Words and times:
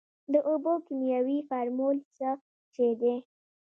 د 0.33 0.33
اوبو 0.49 0.73
کیمیاوي 0.85 1.39
فارمول 1.49 1.97
څه 2.17 2.29
شی 2.73 2.89
دی. 3.01 3.15